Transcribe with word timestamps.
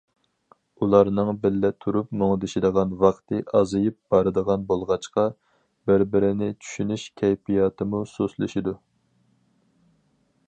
ئۇلارنىڭ 0.83 1.27
بىللە 1.41 1.69
تۇرۇپ 1.83 2.15
مۇڭدىشىدىغان 2.21 2.95
ۋاقتى 3.03 3.41
ئازىيىپ 3.59 3.99
بارىدىغان 4.15 4.65
بولغاچقا، 4.71 5.25
بىر- 5.91 6.07
بىرىنى 6.15 6.49
چۈشىنىش 6.63 7.07
كەيپىياتىمۇ 7.23 8.01
سۇسلىشىدۇ. 8.15 8.75